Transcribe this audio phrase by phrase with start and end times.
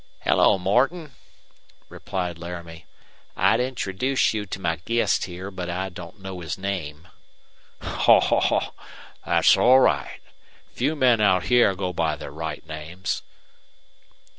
[0.21, 1.11] "Hello, Morton,"
[1.87, 2.87] replied Laramie.
[3.35, 7.07] "I'd introduce you to my guest here, but I don't know his name."
[7.83, 8.19] "Haw!
[8.41, 8.71] Haw!
[9.23, 10.19] Thet's all right.
[10.73, 13.21] Few men out hyar go by their right names."